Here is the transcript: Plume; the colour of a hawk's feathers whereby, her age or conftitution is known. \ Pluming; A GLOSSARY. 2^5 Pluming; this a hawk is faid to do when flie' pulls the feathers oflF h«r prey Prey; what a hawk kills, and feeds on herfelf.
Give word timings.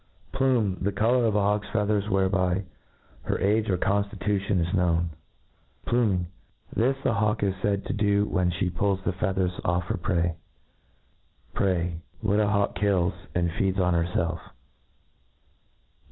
Plume; 0.31 0.79
the 0.81 0.91
colour 0.91 1.25
of 1.27 1.35
a 1.35 1.39
hawk's 1.39 1.69
feathers 1.69 2.09
whereby, 2.09 2.63
her 3.25 3.37
age 3.37 3.69
or 3.69 3.77
conftitution 3.77 4.59
is 4.59 4.73
known. 4.73 5.11
\ 5.47 5.85
Pluming; 5.85 6.25
A 6.25 6.25
GLOSSARY. 6.25 6.25
2^5 6.25 6.25
Pluming; 6.25 6.27
this 6.95 7.05
a 7.05 7.13
hawk 7.13 7.43
is 7.43 7.55
faid 7.61 7.85
to 7.85 7.93
do 7.93 8.25
when 8.25 8.49
flie' 8.49 8.69
pulls 8.75 9.03
the 9.03 9.13
feathers 9.13 9.51
oflF 9.63 9.83
h«r 9.85 9.97
prey 9.97 10.35
Prey; 11.53 12.01
what 12.21 12.39
a 12.39 12.47
hawk 12.47 12.73
kills, 12.73 13.13
and 13.35 13.51
feeds 13.51 13.77
on 13.79 13.93
herfelf. 13.93 14.39